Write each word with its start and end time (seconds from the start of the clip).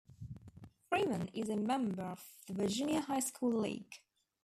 Freeman 0.89 1.27
is 1.31 1.47
a 1.47 1.55
member 1.55 2.01
of 2.01 2.25
the 2.47 2.55
Virginia 2.55 3.01
High 3.01 3.19
School 3.19 3.51
League. 3.59 3.99